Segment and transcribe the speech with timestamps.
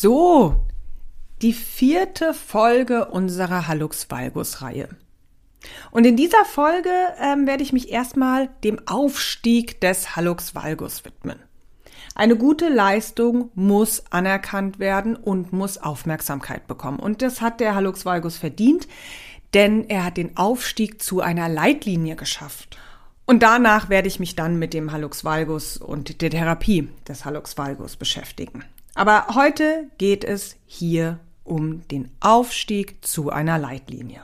[0.00, 0.54] So,
[1.42, 4.88] die vierte Folge unserer Hallux Valgus Reihe.
[5.90, 11.40] Und in dieser Folge ähm, werde ich mich erstmal dem Aufstieg des Hallux Valgus widmen.
[12.14, 17.00] Eine gute Leistung muss anerkannt werden und muss Aufmerksamkeit bekommen.
[17.00, 18.86] Und das hat der Hallux Valgus verdient,
[19.52, 22.78] denn er hat den Aufstieg zu einer Leitlinie geschafft.
[23.26, 27.58] Und danach werde ich mich dann mit dem Hallux Valgus und der Therapie des Hallux
[27.58, 28.62] Valgus beschäftigen.
[28.98, 34.22] Aber heute geht es hier um den Aufstieg zu einer Leitlinie.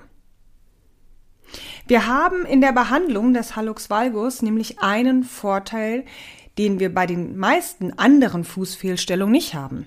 [1.87, 6.05] Wir haben in der Behandlung des Hallux valgus nämlich einen Vorteil,
[6.59, 9.87] den wir bei den meisten anderen Fußfehlstellungen nicht haben.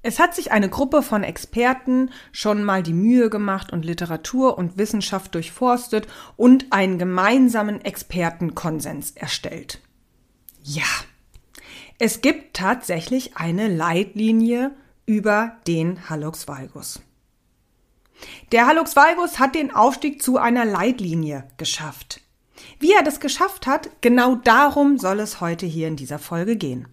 [0.00, 4.78] Es hat sich eine Gruppe von Experten schon mal die Mühe gemacht und Literatur und
[4.78, 6.08] Wissenschaft durchforstet
[6.38, 9.82] und einen gemeinsamen Expertenkonsens erstellt.
[10.62, 10.86] Ja,
[12.02, 14.72] es gibt tatsächlich eine Leitlinie
[15.06, 17.00] über den Hallux valgus.
[18.50, 22.20] Der Hallux valgus hat den Aufstieg zu einer Leitlinie geschafft.
[22.80, 26.88] Wie er das geschafft hat, genau darum soll es heute hier in dieser Folge gehen.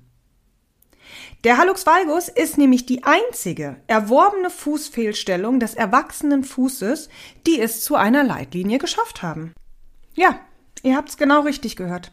[1.43, 7.09] Der Hallux valgus ist nämlich die einzige erworbene Fußfehlstellung des erwachsenen Fußes,
[7.47, 9.55] die es zu einer Leitlinie geschafft haben.
[10.13, 10.39] Ja,
[10.83, 12.11] ihr habt's genau richtig gehört.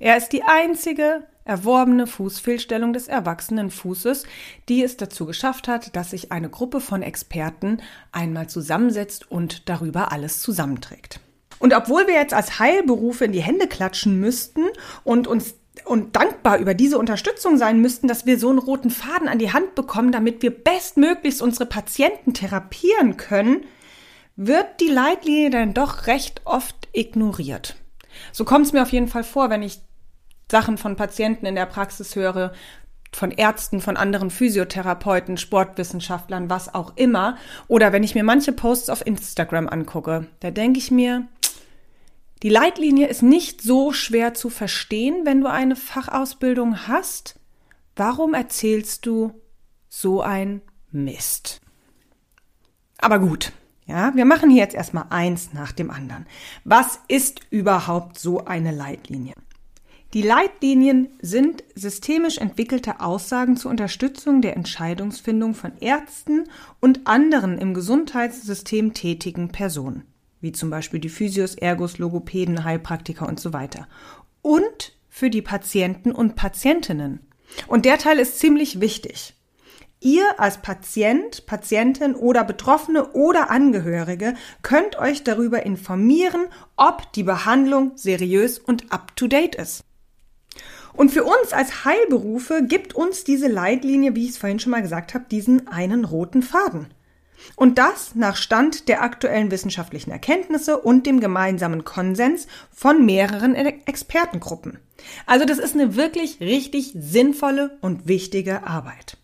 [0.00, 4.24] Er ist die einzige erworbene Fußfehlstellung des erwachsenen Fußes,
[4.68, 7.78] die es dazu geschafft hat, dass sich eine Gruppe von Experten
[8.12, 11.20] einmal zusammensetzt und darüber alles zusammenträgt.
[11.58, 14.62] Und obwohl wir jetzt als Heilberufe in die Hände klatschen müssten
[15.04, 19.28] und uns und dankbar über diese Unterstützung sein müssten, dass wir so einen roten Faden
[19.28, 23.64] an die Hand bekommen, damit wir bestmöglichst unsere Patienten therapieren können,
[24.36, 27.76] wird die Leitlinie dann doch recht oft ignoriert.
[28.32, 29.80] So kommt es mir auf jeden Fall vor, wenn ich
[30.50, 32.52] Sachen von Patienten in der Praxis höre,
[33.14, 37.36] von Ärzten, von anderen Physiotherapeuten, Sportwissenschaftlern, was auch immer.
[37.68, 41.26] Oder wenn ich mir manche Posts auf Instagram angucke, da denke ich mir,
[42.42, 47.38] die Leitlinie ist nicht so schwer zu verstehen, wenn du eine Fachausbildung hast.
[47.94, 49.40] Warum erzählst du
[49.88, 51.60] so ein Mist?
[52.98, 53.52] Aber gut,
[53.86, 56.26] ja, wir machen hier jetzt erstmal eins nach dem anderen.
[56.64, 59.34] Was ist überhaupt so eine Leitlinie?
[60.14, 66.44] Die Leitlinien sind systemisch entwickelte Aussagen zur Unterstützung der Entscheidungsfindung von Ärzten
[66.80, 70.04] und anderen im Gesundheitssystem tätigen Personen,
[70.42, 73.88] wie zum Beispiel die Physios, Ergos, Logopäden, Heilpraktiker und so weiter.
[74.42, 77.20] Und für die Patienten und Patientinnen.
[77.66, 79.34] Und der Teil ist ziemlich wichtig.
[80.00, 87.92] Ihr als Patient, Patientin oder Betroffene oder Angehörige könnt euch darüber informieren, ob die Behandlung
[87.94, 89.84] seriös und up-to-date ist.
[90.94, 94.82] Und für uns als Heilberufe gibt uns diese Leitlinie, wie ich es vorhin schon mal
[94.82, 96.88] gesagt habe, diesen einen roten Faden.
[97.56, 104.78] Und das nach Stand der aktuellen wissenschaftlichen Erkenntnisse und dem gemeinsamen Konsens von mehreren Expertengruppen.
[105.26, 109.16] Also das ist eine wirklich richtig sinnvolle und wichtige Arbeit.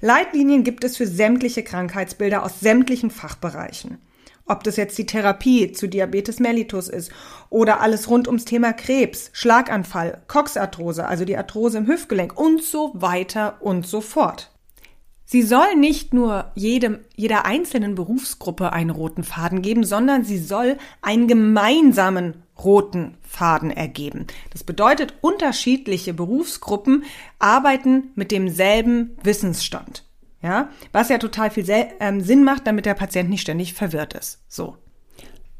[0.00, 3.98] Leitlinien gibt es für sämtliche Krankheitsbilder aus sämtlichen Fachbereichen.
[4.48, 7.12] Ob das jetzt die Therapie zu Diabetes mellitus ist
[7.50, 12.92] oder alles rund ums Thema Krebs, Schlaganfall, Coxarthrose, also die Arthrose im Hüftgelenk und so
[12.94, 14.50] weiter und so fort.
[15.26, 20.78] Sie soll nicht nur jedem, jeder einzelnen Berufsgruppe einen roten Faden geben, sondern sie soll
[21.02, 24.26] einen gemeinsamen roten Faden ergeben.
[24.50, 27.04] Das bedeutet, unterschiedliche Berufsgruppen
[27.38, 30.07] arbeiten mit demselben Wissensstand.
[30.40, 31.64] Ja, was ja total viel
[31.98, 34.40] ähm, Sinn macht, damit der Patient nicht ständig verwirrt ist.
[34.48, 34.76] So.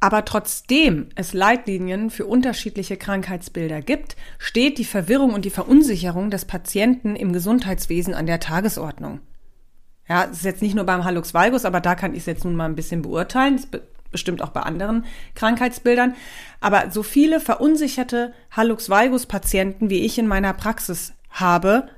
[0.01, 6.45] Aber trotzdem es Leitlinien für unterschiedliche Krankheitsbilder gibt, steht die Verwirrung und die Verunsicherung des
[6.45, 9.21] Patienten im Gesundheitswesen an der Tagesordnung.
[10.09, 12.45] Ja, es ist jetzt nicht nur beim Hallux valgus, aber da kann ich es jetzt
[12.45, 13.57] nun mal ein bisschen beurteilen.
[13.57, 16.15] Das be bestimmt auch bei anderen Krankheitsbildern.
[16.63, 21.89] Aber so viele verunsicherte Hallux valgus Patienten, wie ich in meiner Praxis habe,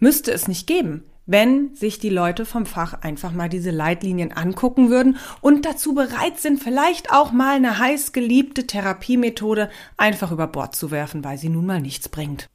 [0.00, 4.90] müsste es nicht geben wenn sich die Leute vom Fach einfach mal diese Leitlinien angucken
[4.90, 10.76] würden und dazu bereit sind, vielleicht auch mal eine heiß geliebte Therapiemethode einfach über Bord
[10.76, 12.48] zu werfen, weil sie nun mal nichts bringt.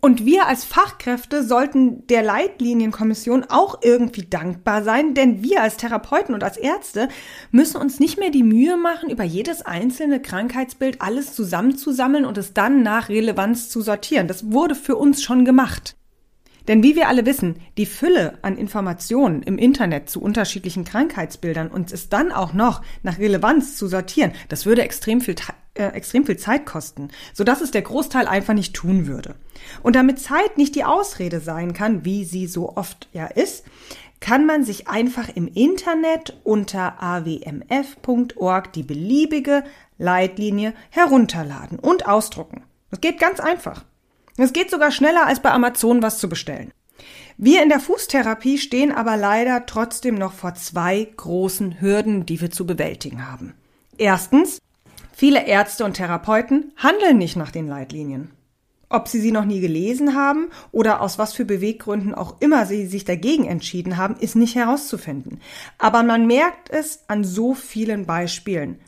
[0.00, 6.34] Und wir als Fachkräfte sollten der Leitlinienkommission auch irgendwie dankbar sein, denn wir als Therapeuten
[6.34, 7.08] und als Ärzte
[7.50, 12.54] müssen uns nicht mehr die Mühe machen, über jedes einzelne Krankheitsbild alles zusammenzusammeln und es
[12.54, 14.28] dann nach Relevanz zu sortieren.
[14.28, 15.97] Das wurde für uns schon gemacht.
[16.68, 21.92] Denn wie wir alle wissen, die Fülle an Informationen im Internet zu unterschiedlichen Krankheitsbildern und
[21.92, 25.34] es dann auch noch nach Relevanz zu sortieren, das würde extrem viel
[25.74, 29.34] äh, extrem viel Zeit kosten, sodass es der Großteil einfach nicht tun würde.
[29.82, 33.64] Und damit Zeit nicht die Ausrede sein kann, wie sie so oft ja ist,
[34.20, 39.64] kann man sich einfach im Internet unter awmf.org die beliebige
[39.96, 42.64] Leitlinie herunterladen und ausdrucken.
[42.90, 43.84] Das geht ganz einfach.
[44.38, 46.70] Es geht sogar schneller als bei Amazon was zu bestellen.
[47.36, 52.50] Wir in der Fußtherapie stehen aber leider trotzdem noch vor zwei großen Hürden, die wir
[52.50, 53.54] zu bewältigen haben.
[53.96, 54.58] Erstens,
[55.12, 58.30] viele Ärzte und Therapeuten handeln nicht nach den Leitlinien.
[58.88, 62.86] Ob sie sie noch nie gelesen haben oder aus was für Beweggründen auch immer sie
[62.86, 65.40] sich dagegen entschieden haben, ist nicht herauszufinden.
[65.76, 68.78] Aber man merkt es an so vielen Beispielen.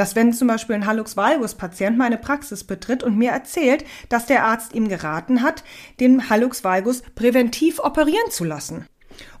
[0.00, 4.24] Dass wenn zum Beispiel ein Hallux valgus Patient meine Praxis betritt und mir erzählt, dass
[4.24, 5.62] der Arzt ihm geraten hat,
[6.00, 8.86] den Hallux valgus präventiv operieren zu lassen.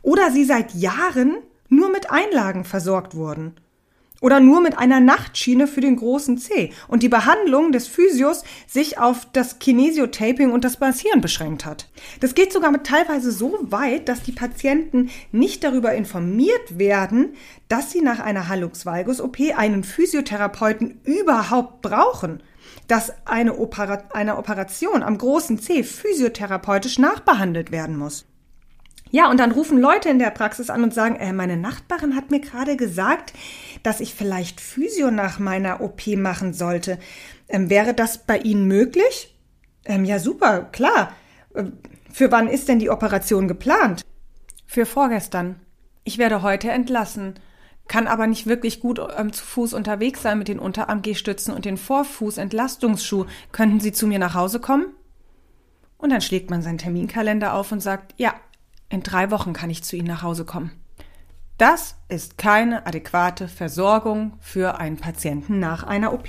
[0.02, 1.38] Oder sie seit Jahren
[1.70, 3.54] nur mit Einlagen versorgt wurden
[4.20, 8.98] oder nur mit einer Nachtschiene für den großen C und die Behandlung des Physios sich
[8.98, 11.88] auf das Kinesiotaping und das Massieren beschränkt hat.
[12.20, 17.34] Das geht sogar mit teilweise so weit, dass die Patienten nicht darüber informiert werden,
[17.68, 22.42] dass sie nach einer Hallux valgus OP einen Physiotherapeuten überhaupt brauchen
[22.86, 28.26] dass eine, Opera eine Operation am großen C physiotherapeutisch nachbehandelt werden muss.
[29.10, 32.30] Ja, und dann rufen Leute in der Praxis an und sagen, äh, meine Nachbarin hat
[32.30, 33.32] mir gerade gesagt,
[33.82, 36.98] dass ich vielleicht Physio nach meiner OP machen sollte.
[37.48, 39.36] Ähm, wäre das bei Ihnen möglich?
[39.84, 41.12] Ähm, ja, super, klar.
[41.54, 41.64] Äh,
[42.12, 44.02] für wann ist denn die Operation geplant?
[44.66, 45.56] Für vorgestern.
[46.04, 47.34] Ich werde heute entlassen,
[47.88, 51.76] kann aber nicht wirklich gut ähm, zu Fuß unterwegs sein mit den Unterarm-G-Stützen und den
[51.76, 53.26] Vorfuß-Entlastungsschuh.
[53.50, 54.86] Könnten Sie zu mir nach Hause kommen?
[55.98, 58.34] Und dann schlägt man seinen Terminkalender auf und sagt, ja,
[58.90, 60.72] in drei Wochen kann ich zu Ihnen nach Hause kommen.
[61.56, 66.28] Das ist keine adäquate Versorgung für einen Patienten nach einer OP.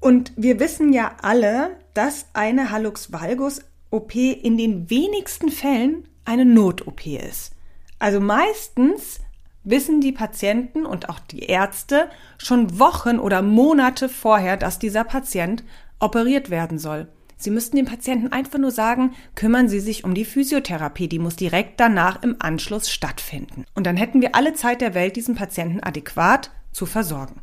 [0.00, 6.44] Und wir wissen ja alle, dass eine Hallux valgus OP in den wenigsten Fällen eine
[6.44, 7.52] Not-OP ist.
[7.98, 9.20] Also meistens
[9.62, 12.08] wissen die Patienten und auch die Ärzte
[12.38, 15.64] schon Wochen oder Monate vorher, dass dieser Patient
[15.98, 17.08] operiert werden soll.
[17.36, 21.36] Sie müssten dem Patienten einfach nur sagen, kümmern Sie sich um die Physiotherapie, die muss
[21.36, 23.64] direkt danach im Anschluss stattfinden.
[23.74, 27.40] Und dann hätten wir alle Zeit der Welt, diesen Patienten adäquat zu versorgen.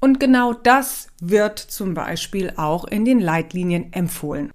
[0.00, 4.50] Und genau das wird zum Beispiel auch in den Leitlinien empfohlen.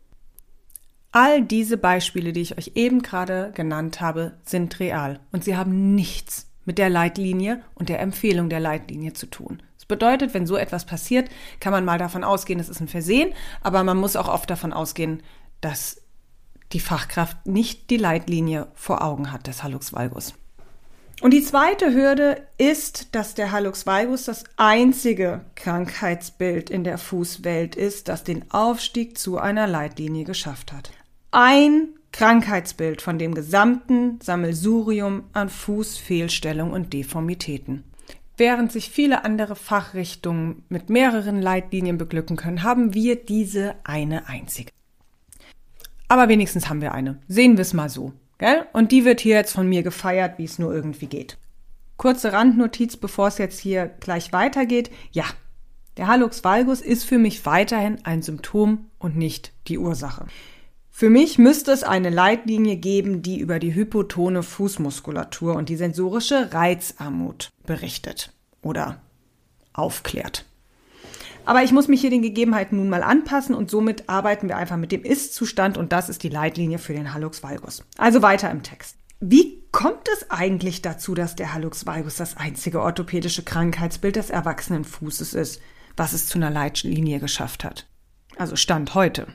[1.11, 5.95] All diese Beispiele, die ich euch eben gerade genannt habe, sind real und sie haben
[5.95, 10.85] nichts mit der Leitlinie und der Empfehlung der Leitlinie zu tun bedeutet, wenn so etwas
[10.85, 11.29] passiert,
[11.59, 14.73] kann man mal davon ausgehen, es ist ein Versehen, aber man muss auch oft davon
[14.73, 15.23] ausgehen,
[15.61, 16.01] dass
[16.73, 20.33] die Fachkraft nicht die Leitlinie vor Augen hat des Hallux valgus.
[21.19, 27.75] Und die zweite Hürde ist, dass der Hallux valgus das einzige Krankheitsbild in der Fußwelt
[27.75, 30.91] ist, das den Aufstieg zu einer Leitlinie geschafft hat.
[31.31, 37.83] Ein Krankheitsbild von dem gesamten Sammelsurium an Fußfehlstellung und Deformitäten.
[38.37, 44.71] Während sich viele andere Fachrichtungen mit mehreren Leitlinien beglücken können, haben wir diese eine einzige.
[46.07, 47.19] Aber wenigstens haben wir eine.
[47.27, 48.13] Sehen wir es mal so.
[48.37, 48.65] Gell?
[48.73, 51.39] Und die wird hier jetzt von mir gefeiert, wie es nur irgendwie geht.
[51.97, 54.91] Kurze Randnotiz, bevor es jetzt hier gleich weitergeht.
[55.11, 55.25] Ja,
[55.97, 60.27] der Hallux valgus ist für mich weiterhin ein Symptom und nicht die Ursache.
[60.99, 66.51] Für mich müsste es eine Leitlinie geben, die über die hypotone Fußmuskulatur und die sensorische
[66.53, 68.99] Reizarmut berichtet oder
[69.73, 70.45] aufklärt.
[71.45, 74.77] Aber ich muss mich hier den Gegebenheiten nun mal anpassen und somit arbeiten wir einfach
[74.77, 77.83] mit dem Ist-Zustand und das ist die Leitlinie für den Hallux valgus.
[77.99, 78.97] Also weiter im Text.
[79.19, 84.83] Wie kommt es eigentlich dazu, dass der Hallux valgus das einzige orthopädische Krankheitsbild des erwachsenen
[84.83, 85.61] Fußes ist,
[85.95, 87.87] was es zu einer Leitlinie geschafft hat?
[88.35, 89.27] Also Stand heute.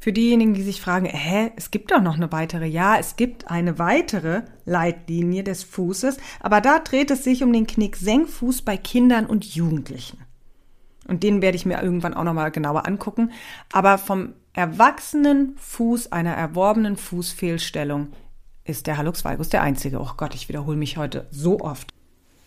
[0.00, 2.66] Für diejenigen, die sich fragen, hä, es gibt doch noch eine weitere.
[2.66, 7.66] Ja, es gibt eine weitere Leitlinie des Fußes, aber da dreht es sich um den
[7.66, 10.18] Knick-Senkfuß bei Kindern und Jugendlichen.
[11.08, 13.32] Und den werde ich mir irgendwann auch nochmal genauer angucken.
[13.72, 18.08] Aber vom erwachsenen Fuß einer erworbenen Fußfehlstellung
[18.64, 20.00] ist der Hallux valgus der einzige.
[20.00, 21.94] Oh Gott, ich wiederhole mich heute so oft.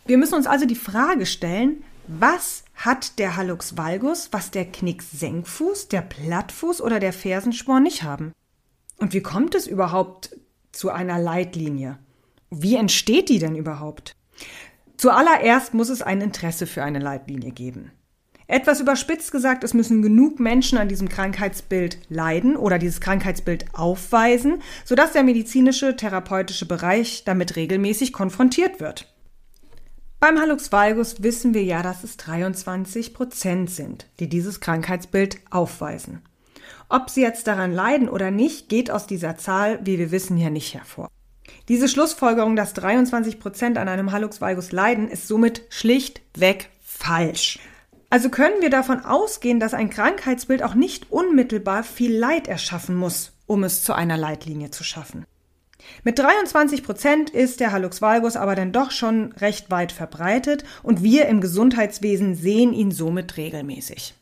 [0.05, 1.84] Wir müssen uns also die Frage stellen,
[2.20, 8.34] was hat der Hallux valgus, was der Knicksenkfuß, der Plattfuß oder der Fersensporn nicht haben?
[8.98, 10.36] Und wie kommt es überhaupt
[10.72, 12.00] zu einer Leitlinie?
[12.50, 14.13] Wie entsteht die denn überhaupt?
[14.98, 17.91] Zuallererst muss es ein Interesse für eine Leitlinie geben.
[18.48, 24.62] Etwas überspitzt gesagt, es müssen genug Menschen an diesem Krankheitsbild leiden oder dieses Krankheitsbild aufweisen,
[24.84, 29.11] sodass der medizinische, therapeutische Bereich damit regelmäßig konfrontiert wird.
[30.22, 36.22] Beim Hallux valgus wissen wir ja, dass es 23 Prozent sind, die dieses Krankheitsbild aufweisen.
[36.90, 40.51] Ob sie jetzt daran leiden oder nicht, geht aus dieser Zahl, wie wir wissen, ja
[40.51, 41.10] nicht hervor.
[41.70, 47.58] Diese Schlussfolgerung, dass 23 Prozent an einem Hallux valgus leiden, ist somit schlichtweg falsch.
[48.12, 53.32] Also können wir davon ausgehen, dass ein Krankheitsbild auch nicht unmittelbar viel Leid erschaffen muss,
[53.48, 55.25] um es zu einer Leitlinie zu schaffen.
[56.04, 61.04] Mit 23 Prozent ist der Hallux valgus aber dann doch schon recht weit verbreitet und
[61.04, 64.16] wir im Gesundheitswesen sehen ihn somit regelmäßig.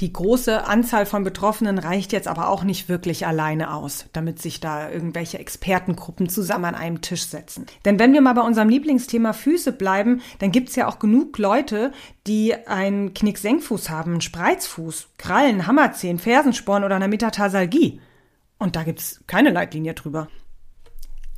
[0.00, 4.60] Die große Anzahl von Betroffenen reicht jetzt aber auch nicht wirklich alleine aus, damit sich
[4.60, 7.66] da irgendwelche Expertengruppen zusammen an einem Tisch setzen.
[7.84, 11.90] Denn wenn wir mal bei unserem Lieblingsthema Füße bleiben, dann gibt's ja auch genug Leute,
[12.28, 18.00] die einen Knicksenkfuß haben, einen Spreizfuß, Krallen, Hammerzehen, Fersensporn oder eine Metatarsalgie.
[18.58, 20.28] Und da gibt's keine Leitlinie drüber.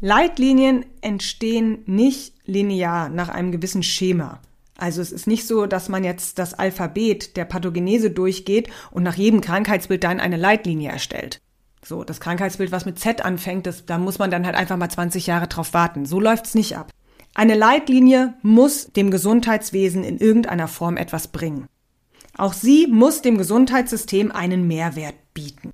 [0.01, 4.41] Leitlinien entstehen nicht linear nach einem gewissen Schema.
[4.79, 9.17] Also es ist nicht so, dass man jetzt das Alphabet der Pathogenese durchgeht und nach
[9.17, 11.41] jedem Krankheitsbild dann eine Leitlinie erstellt.
[11.85, 14.91] So, das Krankheitsbild, was mit Z anfängt, das, da muss man dann halt einfach mal
[14.91, 16.07] 20 Jahre drauf warten.
[16.07, 16.91] So läuft's nicht ab.
[17.35, 21.67] Eine Leitlinie muss dem Gesundheitswesen in irgendeiner Form etwas bringen.
[22.37, 25.73] Auch sie muss dem Gesundheitssystem einen Mehrwert bieten.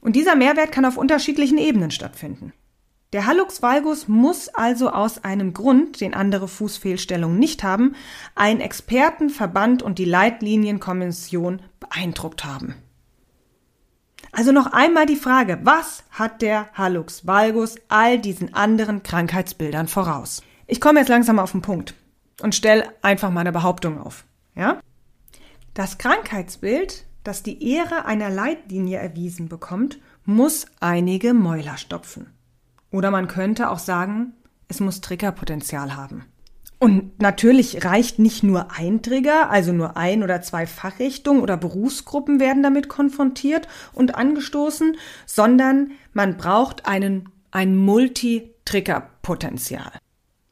[0.00, 2.52] Und dieser Mehrwert kann auf unterschiedlichen Ebenen stattfinden.
[3.14, 7.94] Der Hallux valgus muss also aus einem Grund, den andere Fußfehlstellungen nicht haben,
[8.34, 12.74] einen Expertenverband und die Leitlinienkommission beeindruckt haben.
[14.30, 20.42] Also noch einmal die Frage, was hat der Hallux valgus all diesen anderen Krankheitsbildern voraus?
[20.66, 21.94] Ich komme jetzt langsam auf den Punkt
[22.42, 24.24] und stelle einfach mal eine Behauptung auf.
[24.54, 24.80] Ja?
[25.72, 32.37] Das Krankheitsbild, das die Ehre einer Leitlinie erwiesen bekommt, muss einige Mäuler stopfen.
[32.90, 34.34] Oder man könnte auch sagen,
[34.68, 36.26] es muss Triggerpotenzial haben.
[36.80, 42.38] Und natürlich reicht nicht nur ein Trigger, also nur ein oder zwei Fachrichtungen oder Berufsgruppen
[42.38, 49.90] werden damit konfrontiert und angestoßen, sondern man braucht einen, ein Multi-Trigger-Potenzial.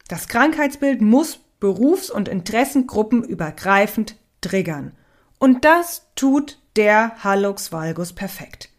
[0.09, 4.91] Das Krankheitsbild muss Berufs- und Interessengruppen übergreifend triggern.
[5.39, 8.69] Und das tut der Hallux valgus perfekt.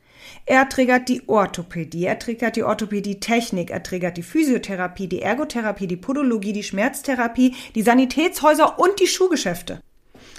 [0.51, 5.99] Er triggert die Orthopädie, er triggert die Orthopädie-Technik, er triggert die Physiotherapie, die Ergotherapie, die
[5.99, 9.83] Podologie, die Schmerztherapie, die Sanitätshäuser und die Schuhgeschäfte.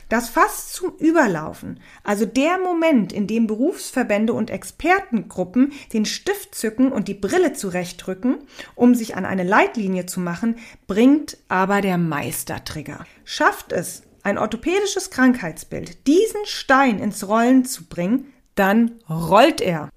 [0.09, 6.91] Das Fass zum Überlaufen, also der Moment, in dem Berufsverbände und Expertengruppen den Stift zücken
[6.91, 8.39] und die Brille zurechtrücken,
[8.73, 10.55] um sich an eine Leitlinie zu machen,
[10.87, 13.05] bringt aber der Meistertrigger.
[13.25, 19.91] Schafft es, ein orthopädisches Krankheitsbild, diesen Stein ins Rollen zu bringen, dann rollt er.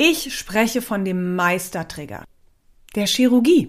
[0.00, 2.22] Ich spreche von dem Meistertrigger,
[2.94, 3.68] der Chirurgie.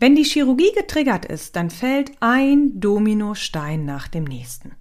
[0.00, 4.72] Wenn die Chirurgie getriggert ist, dann fällt ein Dominostein nach dem nächsten.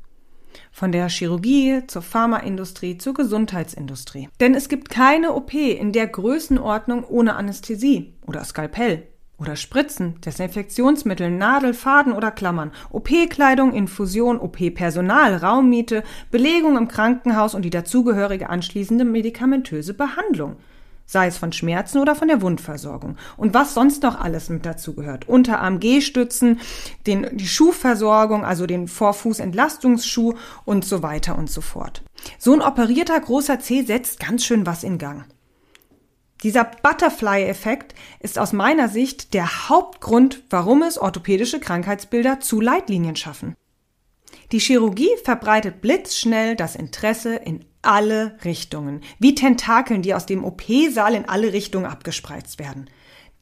[0.71, 4.29] Von der Chirurgie zur Pharmaindustrie zur Gesundheitsindustrie.
[4.39, 9.10] Denn es gibt keine OP in der Größenordnung ohne Anästhesie oder Skalpell
[9.41, 17.63] oder Spritzen, Desinfektionsmittel, Nadel, Faden oder Klammern, OP-Kleidung, Infusion, OP-Personal, Raummiete, Belegung im Krankenhaus und
[17.63, 20.57] die dazugehörige anschließende medikamentöse Behandlung.
[21.07, 23.17] Sei es von Schmerzen oder von der Wundversorgung.
[23.35, 25.27] Und was sonst noch alles mit dazugehört.
[25.27, 26.59] Unterarm G-Stützen,
[27.05, 32.03] die Schuhversorgung, also den Vorfußentlastungsschuh und so weiter und so fort.
[32.37, 35.25] So ein operierter großer C setzt ganz schön was in Gang.
[36.43, 43.55] Dieser Butterfly-Effekt ist aus meiner Sicht der Hauptgrund, warum es orthopädische Krankheitsbilder zu Leitlinien schaffen.
[44.51, 51.13] Die Chirurgie verbreitet blitzschnell das Interesse in alle Richtungen, wie Tentakeln, die aus dem OP-Saal
[51.13, 52.89] in alle Richtungen abgespreizt werden.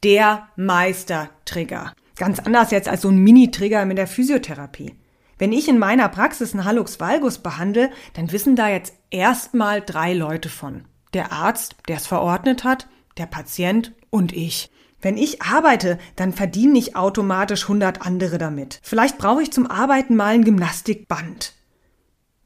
[0.04, 1.94] Der Meistertrigger.
[2.16, 4.94] Ganz anders jetzt als so ein Mini-Trigger mit der Physiotherapie.
[5.38, 10.12] Wenn ich in meiner Praxis einen Hallux valgus behandle, dann wissen da jetzt erstmal drei
[10.12, 14.70] Leute von der Arzt, der es verordnet hat, der Patient und ich.
[15.02, 18.80] Wenn ich arbeite, dann verdiene ich automatisch 100 andere damit.
[18.82, 21.54] Vielleicht brauche ich zum Arbeiten mal ein Gymnastikband.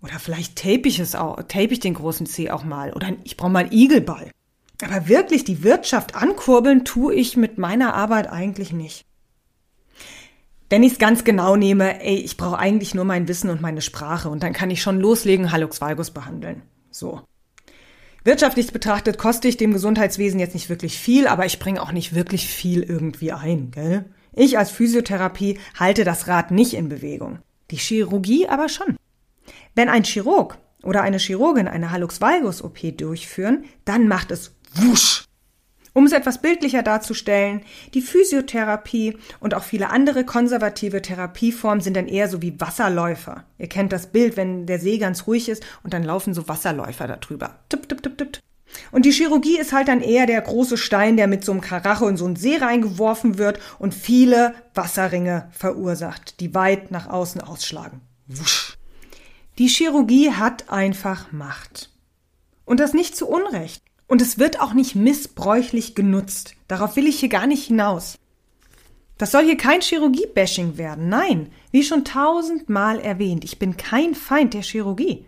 [0.03, 2.93] Oder vielleicht tape ich es auch, tape ich den großen C auch mal.
[2.93, 4.31] Oder ich brauche mal einen Igelball.
[4.83, 9.07] Aber wirklich die Wirtschaft ankurbeln tue ich mit meiner Arbeit eigentlich nicht.
[10.69, 13.81] Wenn ich es ganz genau nehme, ey, ich brauche eigentlich nur mein Wissen und meine
[13.81, 16.63] Sprache und dann kann ich schon loslegen, Hallux valgus behandeln.
[16.91, 17.23] So.
[18.25, 22.15] Wirtschaftlich betrachtet koste ich dem Gesundheitswesen jetzt nicht wirklich viel, aber ich bringe auch nicht
[22.15, 24.07] wirklich viel irgendwie ein, gell?
[24.33, 27.39] Ich als Physiotherapie halte das Rad nicht in Bewegung.
[27.71, 28.97] Die Chirurgie aber schon.
[29.75, 35.25] Wenn ein Chirurg oder eine Chirurgin eine Hallux valgus OP durchführen, dann macht es wusch.
[35.95, 37.63] Um es etwas bildlicher darzustellen,
[37.95, 43.45] die Physiotherapie und auch viele andere konservative Therapieformen sind dann eher so wie Wasserläufer.
[43.59, 47.07] Ihr kennt das Bild, wenn der See ganz ruhig ist und dann laufen so Wasserläufer
[47.07, 47.61] darüber.
[47.69, 48.41] Tipp, tipp, tipp, tipp.
[48.91, 52.09] Und die Chirurgie ist halt dann eher der große Stein, der mit so einem Karacho
[52.09, 58.01] in so einen See reingeworfen wird und viele Wasserringe verursacht, die weit nach außen ausschlagen.
[58.27, 58.77] Wusch.
[59.59, 61.91] Die Chirurgie hat einfach Macht.
[62.65, 63.84] Und das nicht zu Unrecht.
[64.15, 66.55] Und es wird auch nicht missbräuchlich genutzt.
[66.69, 68.17] Darauf will ich hier gar nicht hinaus.
[69.19, 71.09] Das soll hier kein Chirurgie-Bashing werden.
[71.09, 75.27] Nein, wie schon tausendmal erwähnt, ich bin kein Feind der Chirurgie.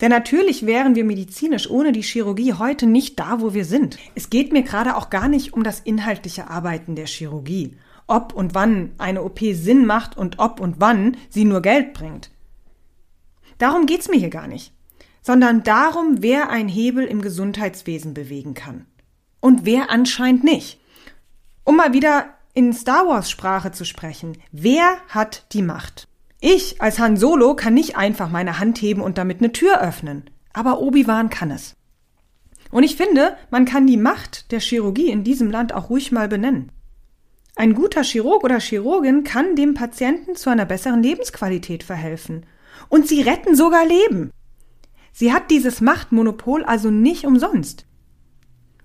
[0.00, 3.98] Denn natürlich wären wir medizinisch ohne die Chirurgie heute nicht da, wo wir sind.
[4.16, 7.76] Es geht mir gerade auch gar nicht um das inhaltliche Arbeiten der Chirurgie.
[8.08, 12.32] Ob und wann eine OP Sinn macht und ob und wann sie nur Geld bringt.
[13.58, 14.72] Darum geht's mir hier gar nicht
[15.28, 18.86] sondern darum, wer ein Hebel im Gesundheitswesen bewegen kann.
[19.40, 20.80] Und wer anscheinend nicht.
[21.64, 26.08] Um mal wieder in Star Wars Sprache zu sprechen, wer hat die Macht?
[26.40, 30.30] Ich als Han Solo kann nicht einfach meine Hand heben und damit eine Tür öffnen,
[30.54, 31.74] aber Obi-Wan kann es.
[32.70, 36.28] Und ich finde, man kann die Macht der Chirurgie in diesem Land auch ruhig mal
[36.28, 36.72] benennen.
[37.54, 42.46] Ein guter Chirurg oder Chirurgin kann dem Patienten zu einer besseren Lebensqualität verhelfen.
[42.88, 44.30] Und sie retten sogar Leben.
[45.12, 47.86] Sie hat dieses Machtmonopol also nicht umsonst.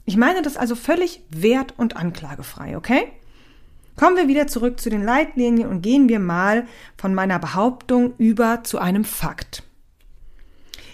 [0.06, 3.08] Ich meine das also völlig wert- und anklagefrei, okay?
[3.96, 6.66] Kommen wir wieder zurück zu den Leitlinien und gehen wir mal
[6.98, 9.64] von meiner Behauptung über zu einem Fakt.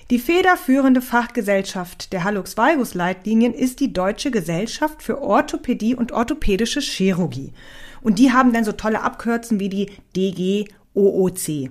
[0.09, 7.53] Die federführende Fachgesellschaft der Hallux-Valgus-Leitlinien ist die Deutsche Gesellschaft für Orthopädie und orthopädische Chirurgie.
[8.01, 11.69] Und die haben dann so tolle Abkürzen wie die DGOOC.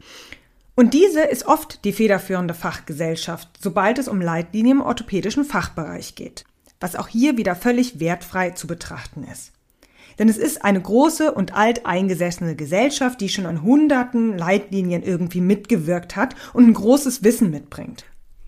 [0.78, 6.44] Und diese ist oft die federführende Fachgesellschaft, sobald es um Leitlinien im orthopädischen Fachbereich geht,
[6.78, 9.50] was auch hier wieder völlig wertfrei zu betrachten ist.
[10.20, 16.14] Denn es ist eine große und alteingesessene Gesellschaft, die schon an hunderten Leitlinien irgendwie mitgewirkt
[16.14, 18.04] hat und ein großes Wissen mitbringt.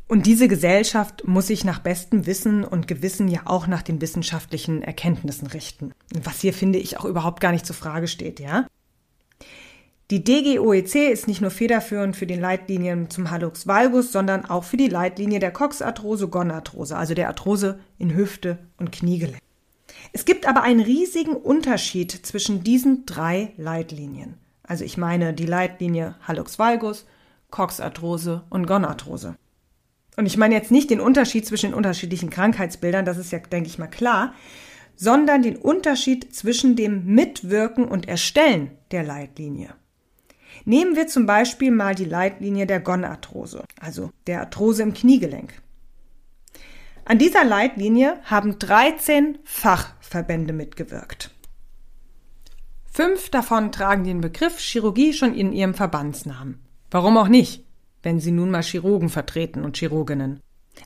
[0.07, 4.83] Und diese Gesellschaft muss sich nach bestem Wissen und Gewissen ja auch nach den wissenschaftlichen
[4.83, 5.91] Erkenntnissen richten.
[6.23, 8.69] Was hier finde ich auch überhaupt gar nicht zur Frage steht, ja?
[10.11, 14.77] Die DGOEC ist nicht nur federführend für die Leitlinien zum Hallux valgus, sondern auch für
[14.77, 19.39] die Leitlinie der Coxarthrose-Gonarthrose, also der Arthrose in Hüfte und Kniegelenk.
[20.13, 24.35] Es gibt aber einen riesigen Unterschied zwischen diesen drei Leitlinien.
[24.65, 27.07] Also ich meine die Leitlinie Hallux valgus,
[27.51, 29.37] Coxarthrose und Gonarthrose.
[30.17, 33.69] Und ich meine jetzt nicht den Unterschied zwischen den unterschiedlichen Krankheitsbildern, das ist ja, denke
[33.69, 34.35] ich mal, klar,
[34.97, 39.75] sondern den Unterschied zwischen dem Mitwirken und Erstellen der Leitlinie.
[40.65, 45.53] Nehmen wir zum Beispiel mal die Leitlinie der Gonarthrose, also der Arthrose im Kniegelenk.
[47.05, 51.31] An dieser Leitlinie haben 13 Fachverbände mitgewirkt.
[52.93, 56.61] Fünf davon tragen den Begriff Chirurgie schon in ihrem Verbandsnamen.
[56.91, 57.65] Warum auch nicht,
[58.03, 60.41] wenn sie nun mal Chirurgen vertreten und Chirurginnen.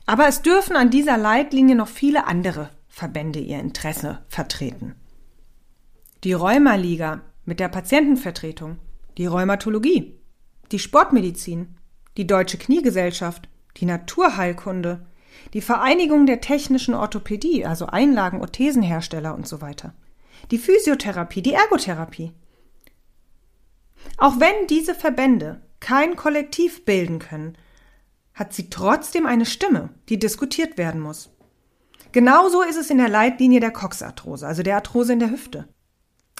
[0.05, 4.95] Aber es dürfen an dieser Leitlinie noch viele andere Verbände ihr Interesse vertreten.
[6.23, 8.77] Die Rheumaliga mit der Patientenvertretung,
[9.17, 10.19] die Rheumatologie,
[10.71, 11.75] die Sportmedizin,
[12.17, 15.05] die Deutsche Kniegesellschaft, die Naturheilkunde,
[15.53, 19.93] die Vereinigung der technischen Orthopädie, also Einlagen- und Thesenhersteller und so weiter,
[20.51, 22.31] die Physiotherapie, die Ergotherapie.
[24.17, 27.57] Auch wenn diese Verbände kein Kollektiv bilden können,
[28.33, 31.29] hat sie trotzdem eine Stimme, die diskutiert werden muss.
[32.11, 35.67] Genauso ist es in der Leitlinie der Coxarthrose, also der Arthrose in der Hüfte.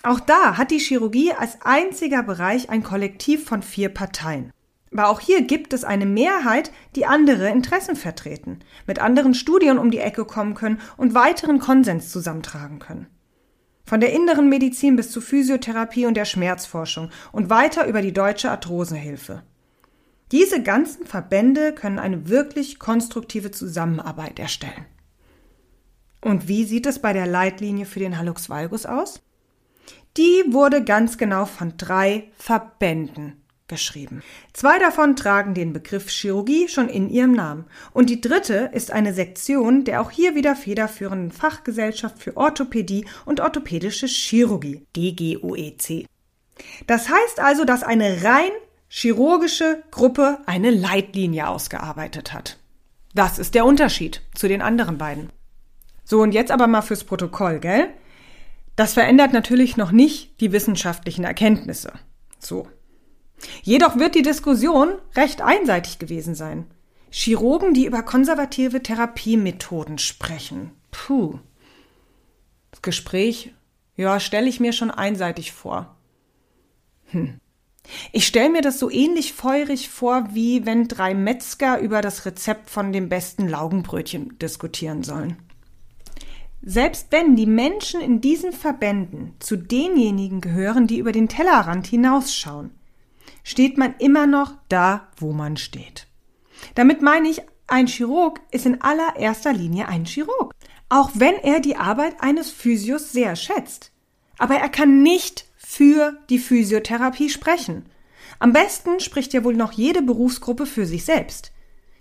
[0.05, 4.51] Auch da hat die Chirurgie als einziger Bereich ein Kollektiv von vier Parteien.
[4.91, 9.89] Aber auch hier gibt es eine Mehrheit, die andere Interessen vertreten, mit anderen Studien um
[9.89, 13.07] die Ecke kommen können und weiteren Konsens zusammentragen können.
[13.83, 18.51] Von der inneren Medizin bis zur Physiotherapie und der Schmerzforschung und weiter über die deutsche
[18.51, 19.41] Arthrosehilfe.
[20.31, 24.85] Diese ganzen Verbände können eine wirklich konstruktive Zusammenarbeit erstellen.
[26.21, 29.24] Und wie sieht es bei der Leitlinie für den Hallux valgus aus?
[30.17, 34.21] Die wurde ganz genau von drei Verbänden geschrieben.
[34.53, 39.13] Zwei davon tragen den Begriff Chirurgie schon in ihrem Namen und die dritte ist eine
[39.13, 46.05] Sektion der auch hier wieder federführenden Fachgesellschaft für Orthopädie und orthopädische Chirurgie, DGOEC.
[46.87, 48.51] Das heißt also, dass eine rein
[48.87, 52.57] chirurgische Gruppe eine Leitlinie ausgearbeitet hat.
[53.13, 55.31] Das ist der Unterschied zu den anderen beiden.
[56.03, 57.89] So, und jetzt aber mal fürs Protokoll, gell?
[58.75, 61.93] Das verändert natürlich noch nicht die wissenschaftlichen Erkenntnisse.
[62.39, 62.67] So.
[63.63, 66.65] Jedoch wird die Diskussion recht einseitig gewesen sein.
[67.09, 70.71] Chirurgen, die über konservative Therapiemethoden sprechen.
[70.91, 71.39] Puh.
[72.71, 73.53] Das Gespräch,
[73.95, 75.95] ja, stelle ich mir schon einseitig vor.
[77.11, 77.39] Hm.
[78.11, 82.69] Ich stelle mir das so ähnlich feurig vor, wie wenn drei Metzger über das Rezept
[82.69, 85.37] von dem besten Laugenbrötchen diskutieren sollen.
[86.67, 92.71] Selbst wenn die Menschen in diesen Verbänden zu denjenigen gehören, die über den Tellerrand hinausschauen,
[93.43, 96.07] steht man immer noch da, wo man steht.
[96.73, 100.55] Damit meine ich, ein Chirurg ist in allererster Linie ein Chirurg,
[100.89, 103.91] auch wenn er die Arbeit eines Physios sehr schätzt.
[104.39, 107.85] Aber er kann nicht für die Physiotherapie sprechen.
[108.39, 111.51] Am besten spricht ja wohl noch jede Berufsgruppe für sich selbst.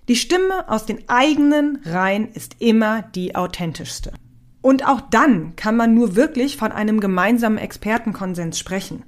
[0.08, 4.12] Die Stimme aus den eigenen Reihen ist immer die authentischste.
[4.64, 9.04] Und auch dann kann man nur wirklich von einem gemeinsamen Expertenkonsens sprechen.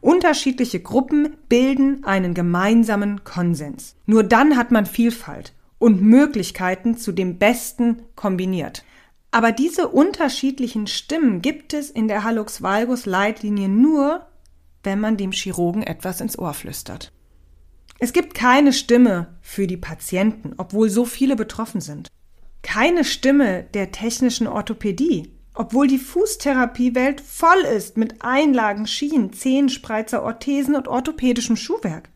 [0.00, 3.94] Unterschiedliche Gruppen bilden einen gemeinsamen Konsens.
[4.06, 8.82] Nur dann hat man Vielfalt und Möglichkeiten zu dem Besten kombiniert.
[9.30, 14.26] Aber diese unterschiedlichen Stimmen gibt es in der Hallux Valgus Leitlinie nur,
[14.82, 17.12] wenn man dem Chirurgen etwas ins Ohr flüstert.
[18.00, 22.08] Es gibt keine Stimme für die Patienten, obwohl so viele betroffen sind.
[22.62, 30.76] Keine Stimme der technischen Orthopädie, obwohl die Fußtherapiewelt voll ist mit Einlagen, Schienen, Zehenspreizer, Orthesen
[30.76, 32.10] und orthopädischem Schuhwerk.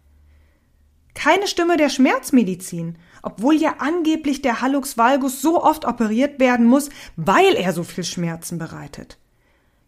[1.14, 6.90] Keine Stimme der Schmerzmedizin, obwohl ja angeblich der Hallux valgus so oft operiert werden muss,
[7.16, 9.18] weil er so viel Schmerzen bereitet.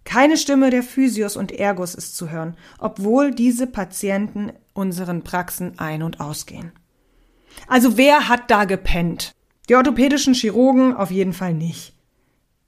[0.05, 6.03] Keine Stimme der Physios und Ergos ist zu hören, obwohl diese Patienten unseren Praxen ein-
[6.03, 6.73] und ausgehen.
[7.69, 9.35] Also wer hat da gepennt?
[9.69, 11.95] Die orthopädischen Chirurgen auf jeden Fall nicht.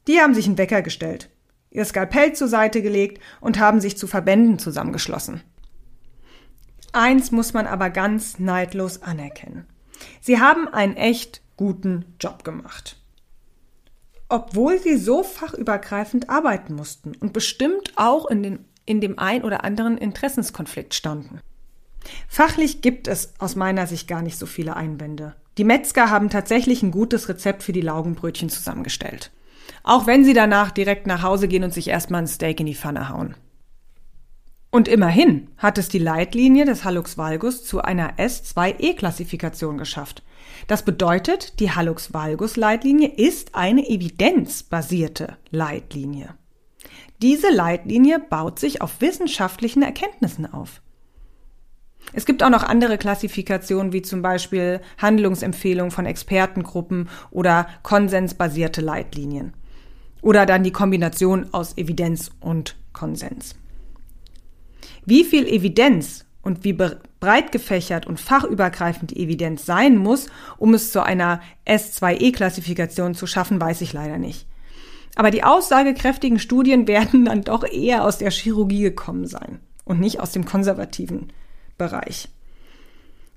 [0.06, 1.30] Die haben sich einen Wecker gestellt,
[1.70, 5.42] ihr Skalpell zur Seite gelegt und haben sich zu Verbänden zusammengeschlossen.
[6.92, 9.66] Eins muss man aber ganz neidlos anerkennen.
[10.20, 12.96] Sie haben einen echt guten Job gemacht.
[14.28, 19.62] Obwohl sie so fachübergreifend arbeiten mussten und bestimmt auch in, den, in dem ein oder
[19.64, 21.40] anderen Interessenskonflikt standen.
[22.28, 25.34] Fachlich gibt es aus meiner Sicht gar nicht so viele Einwände.
[25.58, 29.30] Die Metzger haben tatsächlich ein gutes Rezept für die Laugenbrötchen zusammengestellt.
[29.82, 32.74] Auch wenn sie danach direkt nach Hause gehen und sich erstmal ein Steak in die
[32.74, 33.34] Pfanne hauen.
[34.70, 40.22] Und immerhin hat es die Leitlinie des Hallux valgus zu einer S2E-Klassifikation geschafft.
[40.66, 46.34] Das bedeutet, die Hallux valgus Leitlinie ist eine evidenzbasierte Leitlinie.
[47.22, 50.82] Diese Leitlinie baut sich auf wissenschaftlichen Erkenntnissen auf.
[52.12, 59.54] Es gibt auch noch andere Klassifikationen, wie zum Beispiel Handlungsempfehlungen von Expertengruppen oder konsensbasierte Leitlinien.
[60.22, 63.54] Oder dann die Kombination aus Evidenz und Konsens.
[65.04, 70.26] Wie viel Evidenz und wie breit gefächert und fachübergreifend die Evidenz sein muss,
[70.58, 74.46] um es zu einer S2E-Klassifikation zu schaffen, weiß ich leider nicht.
[75.16, 80.20] Aber die aussagekräftigen Studien werden dann doch eher aus der Chirurgie gekommen sein und nicht
[80.20, 81.32] aus dem konservativen
[81.78, 82.28] Bereich.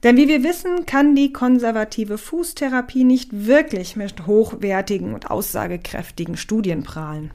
[0.04, 6.84] Denn wie wir wissen, kann die konservative Fußtherapie nicht wirklich mit hochwertigen und aussagekräftigen Studien
[6.84, 7.32] prahlen.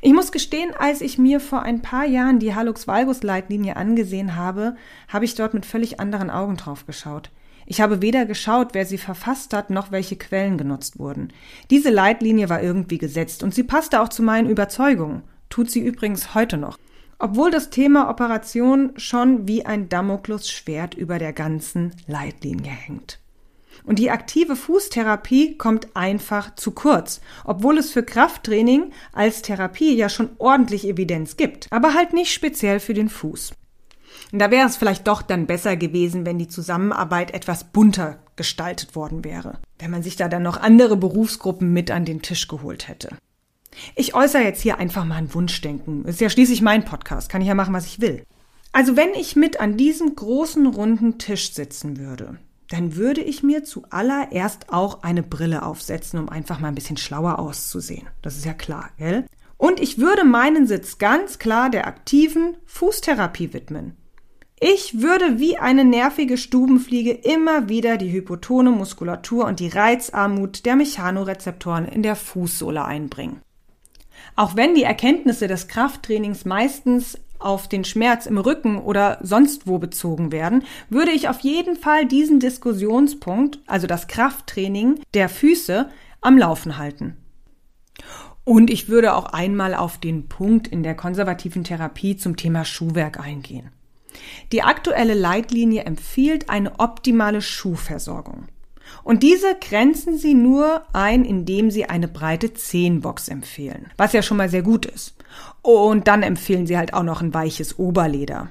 [0.00, 4.36] Ich muss gestehen, als ich mir vor ein paar Jahren die Hallux Valgus Leitlinie angesehen
[4.36, 4.76] habe,
[5.08, 7.30] habe ich dort mit völlig anderen Augen drauf geschaut.
[7.66, 11.32] Ich habe weder geschaut, wer sie verfasst hat, noch welche Quellen genutzt wurden.
[11.70, 15.22] Diese Leitlinie war irgendwie gesetzt und sie passte auch zu meinen Überzeugungen.
[15.48, 16.78] Tut sie übrigens heute noch.
[17.24, 23.20] Obwohl das Thema Operation schon wie ein Damoklesschwert über der ganzen Leitlinie hängt.
[23.84, 30.08] Und die aktive Fußtherapie kommt einfach zu kurz, obwohl es für Krafttraining als Therapie ja
[30.08, 33.52] schon ordentlich Evidenz gibt, aber halt nicht speziell für den Fuß.
[34.32, 38.96] Und da wäre es vielleicht doch dann besser gewesen, wenn die Zusammenarbeit etwas bunter gestaltet
[38.96, 42.88] worden wäre, wenn man sich da dann noch andere Berufsgruppen mit an den Tisch geholt
[42.88, 43.10] hätte.
[43.94, 46.04] Ich äußere jetzt hier einfach mal ein Wunschdenken.
[46.04, 48.24] Ist ja schließlich mein Podcast, kann ich ja machen, was ich will.
[48.72, 52.38] Also wenn ich mit an diesem großen runden Tisch sitzen würde,
[52.70, 57.38] dann würde ich mir zuallererst auch eine Brille aufsetzen, um einfach mal ein bisschen schlauer
[57.38, 58.08] auszusehen.
[58.22, 59.26] Das ist ja klar, gell?
[59.58, 63.96] Und ich würde meinen Sitz ganz klar der aktiven Fußtherapie widmen.
[64.58, 70.76] Ich würde wie eine nervige Stubenfliege immer wieder die hypotone Muskulatur und die Reizarmut der
[70.76, 73.40] Mechanorezeptoren in der Fußsohle einbringen.
[74.36, 79.78] Auch wenn die Erkenntnisse des Krafttrainings meistens auf den Schmerz im Rücken oder sonst wo
[79.78, 85.88] bezogen werden, würde ich auf jeden Fall diesen Diskussionspunkt, also das Krafttraining der Füße,
[86.20, 87.16] am Laufen halten.
[88.44, 93.20] Und ich würde auch einmal auf den Punkt in der konservativen Therapie zum Thema Schuhwerk
[93.20, 93.70] eingehen.
[94.50, 98.48] Die aktuelle Leitlinie empfiehlt eine optimale Schuhversorgung.
[99.04, 104.36] Und diese grenzen sie nur ein, indem sie eine breite Zehenbox empfehlen, was ja schon
[104.36, 105.14] mal sehr gut ist.
[105.62, 108.48] Und dann empfehlen sie halt auch noch ein weiches Oberleder.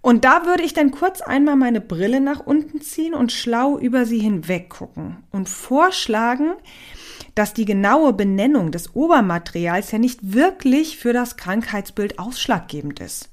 [0.00, 4.04] Und da würde ich dann kurz einmal meine Brille nach unten ziehen und schlau über
[4.04, 6.52] sie hinweg gucken und vorschlagen,
[7.34, 13.30] dass die genaue Benennung des Obermaterials ja nicht wirklich für das Krankheitsbild ausschlaggebend ist.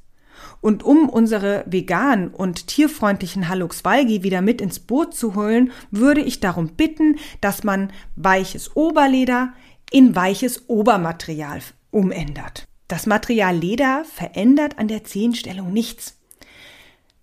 [0.62, 6.21] Und um unsere veganen und tierfreundlichen Hallux valgi wieder mit ins Boot zu holen, würde
[6.21, 9.54] ich darum bitten, dass man weiches Oberleder
[9.91, 12.67] in weiches Obermaterial umändert.
[12.88, 16.17] Das Material Leder verändert an der Zehenstellung nichts.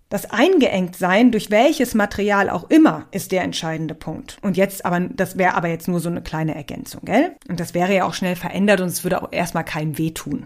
[0.09, 4.39] Das Eingeengtsein durch welches Material auch immer ist der entscheidende Punkt.
[4.41, 7.35] Und jetzt aber, das wäre aber jetzt nur so eine kleine Ergänzung, gell?
[7.47, 10.45] Und das wäre ja auch schnell verändert und es würde auch erstmal keinem wehtun.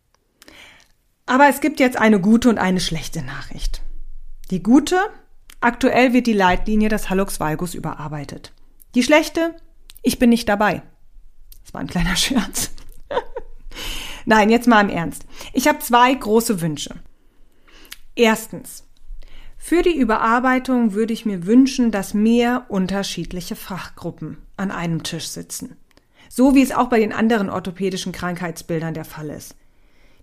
[1.26, 3.82] Aber es gibt jetzt eine gute und eine schlechte Nachricht.
[4.52, 4.98] Die gute,
[5.62, 8.54] aktuell wird die Leitlinie des Hallux Valgus überarbeitet.
[8.96, 9.56] Die schlechte,
[10.02, 10.84] ich bin nicht dabei.
[11.64, 12.72] Das war ein kleiner Scherz.
[14.26, 15.26] Nein, jetzt mal im Ernst.
[15.54, 16.96] Ich habe zwei große Wünsche.
[18.16, 18.86] Erstens,
[19.58, 25.78] für die Überarbeitung würde ich mir wünschen, dass mehr unterschiedliche Fachgruppen an einem Tisch sitzen.
[26.30, 29.56] So wie es auch bei den anderen orthopädischen Krankheitsbildern der Fall ist.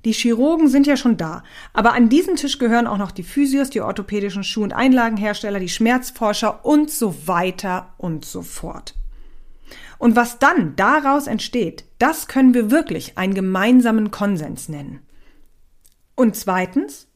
[0.04, 1.42] Die Chirurgen sind ja schon da,
[1.74, 5.68] aber an diesen Tisch gehören auch noch die Physios, die orthopädischen Schuh- und Einlagenhersteller, die
[5.68, 8.94] Schmerzforscher und so weiter und so fort.
[9.98, 15.00] Und was dann daraus entsteht, das können wir wirklich einen gemeinsamen Konsens nennen.
[16.14, 17.06] Und zweitens,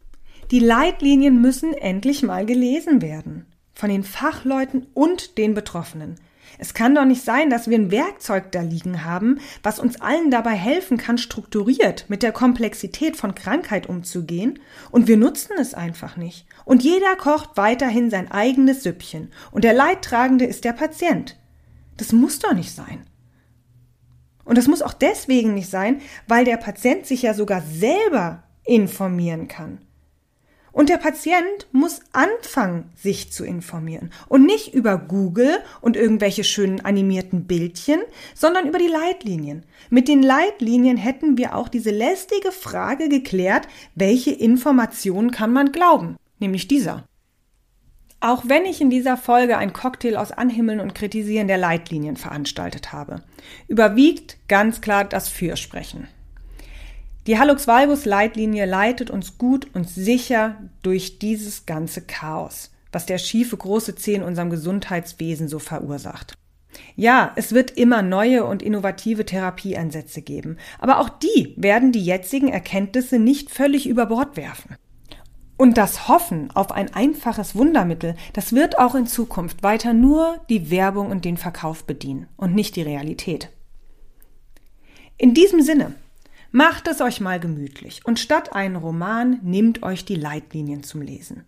[0.51, 3.47] die Leitlinien müssen endlich mal gelesen werden.
[3.73, 6.17] Von den Fachleuten und den Betroffenen.
[6.59, 10.31] Es kann doch nicht sein, dass wir ein Werkzeug da liegen haben, was uns allen
[10.31, 14.59] dabei helfen kann, strukturiert mit der Komplexität von Krankheit umzugehen,
[14.91, 16.47] und wir nutzen es einfach nicht.
[16.65, 21.37] Und jeder kocht weiterhin sein eigenes Süppchen, und der Leidtragende ist der Patient.
[21.97, 23.07] Das muss doch nicht sein.
[24.45, 29.49] Und das muss auch deswegen nicht sein, weil der Patient sich ja sogar selber informieren
[29.49, 29.79] kann.
[30.75, 34.11] Und der Patient muss anfangen, sich zu informieren.
[34.27, 38.01] Und nicht über Google und irgendwelche schönen animierten Bildchen,
[38.35, 39.63] sondern über die Leitlinien.
[39.89, 46.17] Mit den Leitlinien hätten wir auch diese lästige Frage geklärt, welche Informationen kann man glauben?
[46.41, 47.05] Nämlich dieser.
[48.19, 52.93] Auch wenn ich in dieser Folge ein Cocktail aus Anhimmeln und Kritisieren der Leitlinien veranstaltet
[52.93, 53.23] habe,
[53.69, 56.09] überwiegt ganz klar das Fürsprechen.
[57.27, 63.17] Die Hallux Valgus Leitlinie leitet uns gut und sicher durch dieses ganze Chaos, was der
[63.17, 66.35] schiefe große Zeh in unserem Gesundheitswesen so verursacht.
[66.97, 72.49] Ja, es wird immer neue und innovative Therapieansätze geben, aber auch die werden die jetzigen
[72.49, 74.77] Erkenntnisse nicht völlig über Bord werfen.
[75.57, 80.71] Und das Hoffen auf ein einfaches Wundermittel, das wird auch in Zukunft weiter nur die
[80.71, 83.51] Werbung und den Verkauf bedienen und nicht die Realität.
[85.17, 85.95] In diesem Sinne
[86.57, 91.45] Macht es euch mal gemütlich und statt einen Roman nehmt euch die Leitlinien zum Lesen.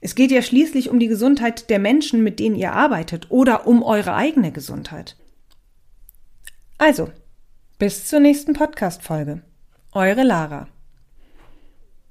[0.00, 3.82] Es geht ja schließlich um die Gesundheit der Menschen, mit denen ihr arbeitet oder um
[3.82, 5.18] eure eigene Gesundheit.
[6.78, 7.10] Also,
[7.78, 9.42] bis zur nächsten Podcast-Folge.
[9.92, 10.66] Eure Lara.